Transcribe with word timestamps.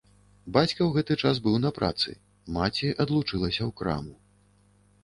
Бацька 0.55 0.79
ў 0.85 0.87
гэты 0.95 1.17
час 1.25 1.41
быў 1.47 1.59
на 1.65 1.71
працы, 1.77 2.17
маці 2.59 2.93
адлучылася 3.07 3.57
ў 3.57 3.71
краму. 3.85 4.15